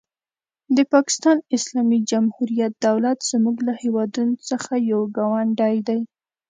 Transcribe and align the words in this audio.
د 0.75 0.77
پاکستان 0.93 1.37
اسلامي 1.57 1.99
جمهوري 2.11 2.57
دولت 2.85 3.19
زموږ 3.31 3.57
له 3.67 3.73
هېوادونو 3.81 4.35
څخه 4.49 4.71
یو 4.91 5.01
ګاونډی 5.17 5.77
دی. 5.87 5.99